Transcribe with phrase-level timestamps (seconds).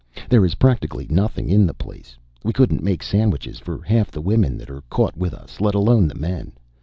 [0.31, 2.17] There is practically nothing in the place.
[2.43, 6.07] We couldn't make sandwiches for half the women that are caught with us, let alone
[6.07, 6.53] the men.